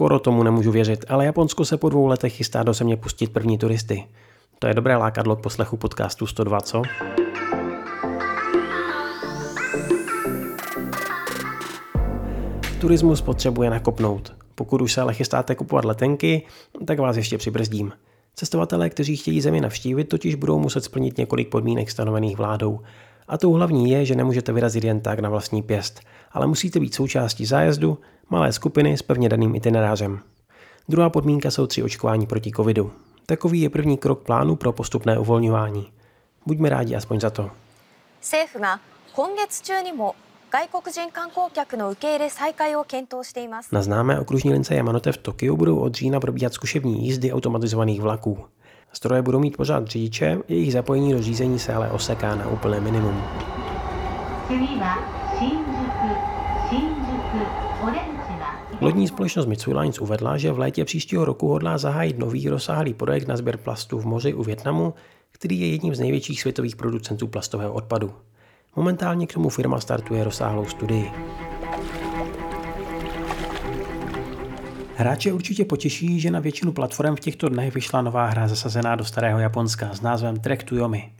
[0.00, 3.58] Skoro tomu nemůžu věřit, ale Japonsko se po dvou letech chystá do země pustit první
[3.58, 4.04] turisty.
[4.58, 6.82] To je dobré lákadlo k poslechu podcastu 102, co?
[12.80, 14.32] Turismus potřebuje nakopnout.
[14.54, 16.46] Pokud už se ale chystáte kupovat letenky,
[16.86, 17.92] tak vás ještě přibrzdím.
[18.34, 22.80] Cestovatelé, kteří chtějí zemi navštívit, totiž budou muset splnit několik podmínek stanovených vládou.
[23.29, 25.99] A tou hlavní je, že nemůžete vyrazit jen tak na vlastní pěst,
[26.31, 27.97] ale musíte být součástí zájezdu,
[28.29, 30.19] malé skupiny s pevně daným itinerářem.
[30.89, 32.91] Druhá podmínka jsou tři očkování proti covidu.
[33.25, 35.91] Takový je první krok plánu pro postupné uvolňování.
[36.45, 37.51] Buďme rádi aspoň za to.
[38.21, 38.79] 政府が
[39.13, 40.15] 今月中にも
[40.49, 48.45] 外国人観光客の受け入れ再開を検討しています Na známé okružní lince Yamanote v Tokiu budou od října probíhat zkušební jízdy automatizovaných vlaků.
[48.92, 53.22] Stroje budou mít pořád řidiče, jejich zapojení do řízení se ale oseká na úplné minimum.
[58.80, 63.28] Lodní společnost Mitsui Lines uvedla, že v létě příštího roku hodlá zahájit nový rozsáhlý projekt
[63.28, 64.94] na sběr plastu v moři u Větnamu,
[65.32, 68.12] který je jedním z největších světových producentů plastového odpadu.
[68.76, 71.10] Momentálně k tomu firma startuje rozsáhlou studii.
[74.99, 79.05] Hráče určitě potěší, že na většinu platform v těchto dnech vyšla nová hra zasazená do
[79.05, 81.11] starého Japonska s názvem Trek to Yomi.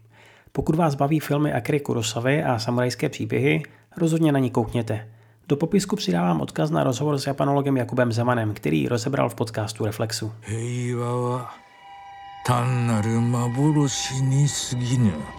[0.52, 3.64] Pokud vás baví filmy Akira Kurosavy a samurajské příběhy,
[3.98, 5.08] rozhodně na ní koukněte.
[5.48, 10.32] Do popisku přidávám odkaz na rozhovor s japanologem Jakubem Zemanem, který rozebral v podcastu Reflexu.
[10.42, 11.52] 平和は
[12.46, 15.39] 単なる幻に過ぎぬその喪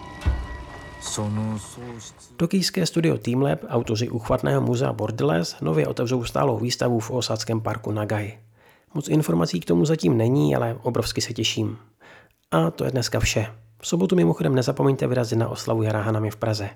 [2.36, 8.38] Tokijské studio Teamlab, autoři uchvatného muzea Borderless, nově otevřou stálou výstavu v osadském parku Nagai.
[8.94, 11.78] Moc informací k tomu zatím není, ale obrovsky se těším.
[12.50, 13.46] A to je dneska vše.
[13.80, 16.70] V sobotu mimochodem nezapomeňte vyrazit na oslavu Jara Hanami v Praze.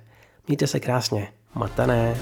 [0.49, 1.29] Mějte se krásně.
[1.55, 2.17] Matané.